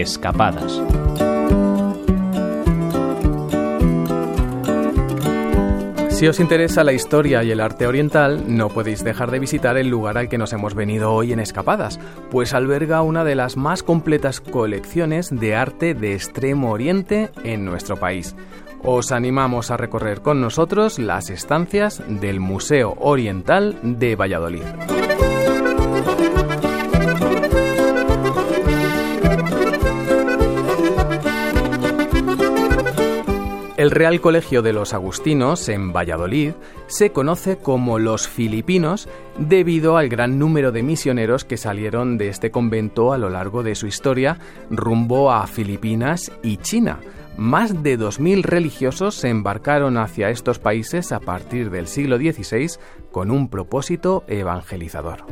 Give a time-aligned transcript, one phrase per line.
[0.00, 0.80] Escapadas.
[6.10, 9.88] Si os interesa la historia y el arte oriental, no podéis dejar de visitar el
[9.88, 11.98] lugar al que nos hemos venido hoy en Escapadas,
[12.30, 17.96] pues alberga una de las más completas colecciones de arte de Extremo Oriente en nuestro
[17.96, 18.36] país.
[18.84, 24.97] Os animamos a recorrer con nosotros las estancias del Museo Oriental de Valladolid.
[33.88, 36.52] El Real Colegio de los Agustinos en Valladolid
[36.88, 42.50] se conoce como los Filipinos debido al gran número de misioneros que salieron de este
[42.50, 47.00] convento a lo largo de su historia rumbo a Filipinas y China.
[47.38, 52.78] Más de 2.000 religiosos se embarcaron hacia estos países a partir del siglo XVI
[53.10, 55.24] con un propósito evangelizador.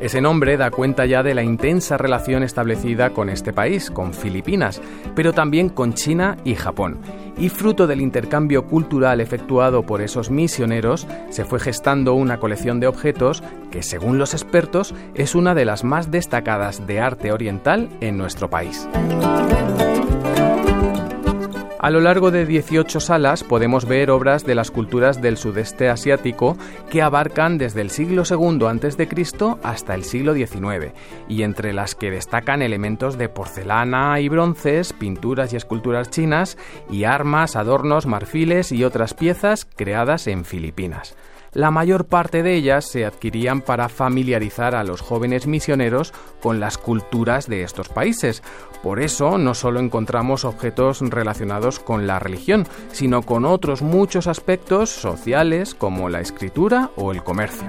[0.00, 4.80] Ese nombre da cuenta ya de la intensa relación establecida con este país, con Filipinas,
[5.14, 7.00] pero también con China y Japón.
[7.36, 12.86] Y fruto del intercambio cultural efectuado por esos misioneros, se fue gestando una colección de
[12.86, 18.16] objetos que, según los expertos, es una de las más destacadas de arte oriental en
[18.16, 18.88] nuestro país.
[21.82, 26.58] A lo largo de 18 salas podemos ver obras de las culturas del sudeste asiático
[26.90, 29.08] que abarcan desde el siglo II a.C.
[29.62, 30.92] hasta el siglo XIX,
[31.26, 36.58] y entre las que destacan elementos de porcelana y bronces, pinturas y esculturas chinas,
[36.90, 41.16] y armas, adornos, marfiles y otras piezas creadas en Filipinas
[41.52, 46.78] la mayor parte de ellas se adquirían para familiarizar a los jóvenes misioneros con las
[46.78, 48.42] culturas de estos países.
[48.82, 54.90] Por eso no solo encontramos objetos relacionados con la religión, sino con otros muchos aspectos
[54.90, 57.68] sociales como la escritura o el comercio.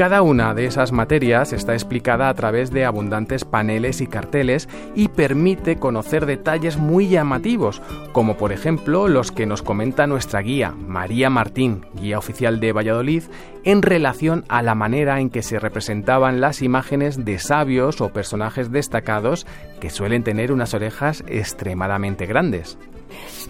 [0.00, 5.08] Cada una de esas materias está explicada a través de abundantes paneles y carteles y
[5.08, 7.82] permite conocer detalles muy llamativos,
[8.12, 13.24] como por ejemplo los que nos comenta nuestra guía, María Martín, guía oficial de Valladolid,
[13.62, 18.72] en relación a la manera en que se representaban las imágenes de sabios o personajes
[18.72, 19.46] destacados
[19.80, 22.78] que suelen tener unas orejas extremadamente grandes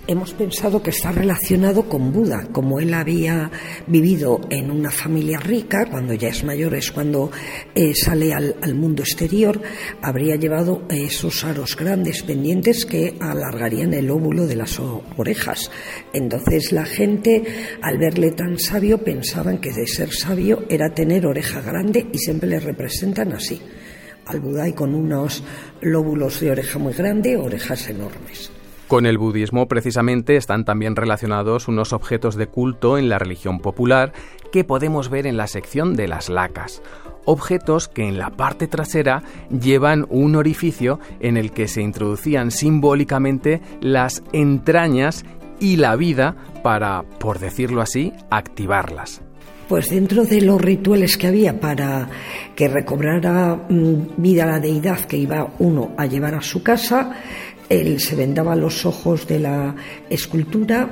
[0.06, 2.48] hemos pensado que está relacionado con Buda.
[2.52, 3.50] Como él había
[3.86, 7.30] vivido en una familia rica, cuando ya es mayor es cuando
[7.74, 9.60] eh, sale al, mundo exterior,
[10.02, 14.80] habría llevado esos aros grandes pendientes que alargarían el óvulo de las
[15.16, 15.70] orejas.
[16.12, 17.44] Entonces la gente,
[17.82, 22.48] al verle tan sabio, pensaban que de ser sabio era tener oreja grande y siempre
[22.48, 23.60] le representan así.
[24.26, 25.42] Al Buda y con unos
[25.80, 28.50] lóbulos de oreja muy grande, orejas enormes.
[28.90, 34.12] Con el budismo precisamente están también relacionados unos objetos de culto en la religión popular
[34.50, 36.82] que podemos ver en la sección de las lacas.
[37.24, 43.60] Objetos que en la parte trasera llevan un orificio en el que se introducían simbólicamente
[43.80, 45.24] las entrañas
[45.60, 46.34] y la vida
[46.64, 49.22] para, por decirlo así, activarlas.
[49.70, 52.10] Pues dentro de los rituales que había para
[52.56, 57.12] que recobrara mm, vida la deidad que iba uno a llevar a su casa,
[57.68, 59.76] él se vendaba los ojos de la
[60.10, 60.88] escultura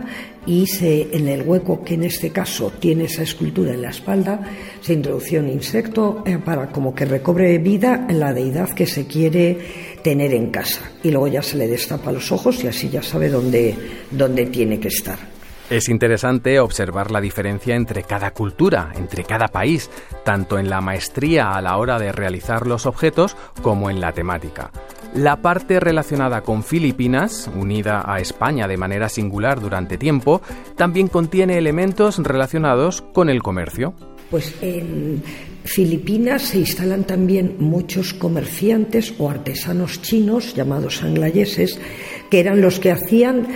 [0.47, 4.43] y se, en el hueco que en este caso tiene esa escultura en la espalda
[4.81, 9.59] se introducía un insecto eh, para como que recobre vida la deidad que se quiere
[10.05, 13.29] tener en casa y luego ya se le destapa los ojos y así ya sabe
[13.29, 13.75] dónde,
[14.13, 15.38] dónde tiene que estar.
[15.71, 19.91] Es interesante observar la diferencia entre cada cultura, entre cada país,
[20.25, 24.71] tanto en la maestría a la hora de realizar los objetos como en la temática.
[25.15, 30.41] La parte relacionada con Filipinas, unida a España de manera singular durante tiempo,
[30.75, 33.93] también contiene elementos relacionados con el comercio.
[34.31, 35.23] Pues en
[35.65, 41.79] Filipinas se instalan también muchos comerciantes o artesanos chinos llamados anglayeses,
[42.31, 43.49] que eran los que hacían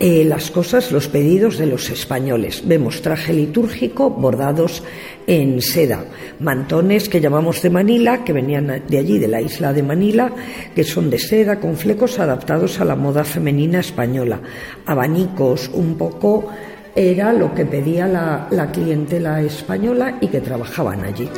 [0.00, 2.62] eh, las cosas, los pedidos de los españoles.
[2.64, 4.82] Vemos traje litúrgico bordados
[5.26, 6.04] en seda,
[6.40, 10.32] mantones que llamamos de Manila, que venían de allí, de la isla de Manila,
[10.74, 14.40] que son de seda con flecos adaptados a la moda femenina española,
[14.86, 16.48] abanicos, un poco
[16.94, 21.28] era lo que pedía la clientela española y que trabajaban allí.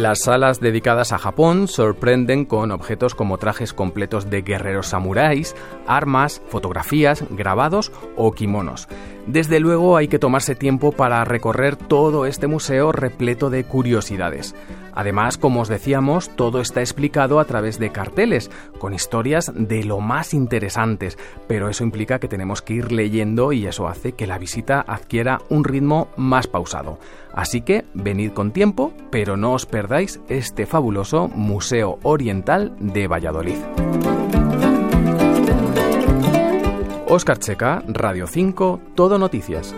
[0.00, 5.54] Las salas dedicadas a Japón sorprenden con objetos como trajes completos de guerreros samuráis,
[5.86, 8.88] armas, fotografías, grabados o kimonos.
[9.26, 14.54] Desde luego hay que tomarse tiempo para recorrer todo este museo repleto de curiosidades.
[14.94, 20.00] Además, como os decíamos, todo está explicado a través de carteles, con historias de lo
[20.00, 24.38] más interesantes, pero eso implica que tenemos que ir leyendo y eso hace que la
[24.38, 26.98] visita adquiera un ritmo más pausado.
[27.32, 33.58] Así que venid con tiempo, pero no os perdáis este fabuloso Museo Oriental de Valladolid.
[37.12, 39.74] Oscar Checa, Radio 5, Todo Noticias.